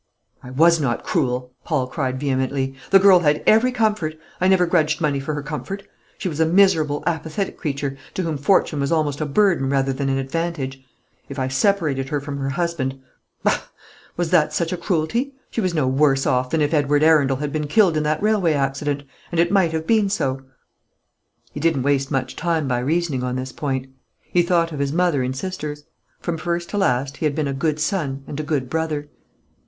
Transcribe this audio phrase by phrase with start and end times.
[0.43, 4.15] '""I was not cruel," Paul cried vehemently; "the girl had every comfort.
[4.41, 5.83] I never grudged money for her comfort.
[6.17, 10.09] She was a miserable, apathetic creature, to whom fortune was almost a burden rather than
[10.09, 10.83] an advantage.
[11.29, 12.99] If I separated her from her husband
[13.43, 13.59] bah!
[14.17, 15.35] was that such a cruelty?
[15.51, 18.53] She was no worse off than if Edward Arundel had been killed in that railway
[18.53, 20.41] accident; and it might have been so."
[21.51, 23.85] He didn't waste much time by reasoning on this point.
[24.23, 25.83] He thought of his mother and sisters.
[26.19, 29.07] From first to last he had been a good son and a good brother.